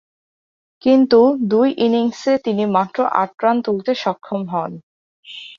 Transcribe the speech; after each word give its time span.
কিন্তু 0.81 1.19
দুই 1.51 1.67
ইনিংসে 1.85 2.33
তিনি 2.45 2.63
মাত্র 2.75 2.97
আট 3.21 3.31
রান 3.43 3.57
তুলতে 3.65 3.91
সক্ষম 4.03 4.41
হন। 4.51 4.71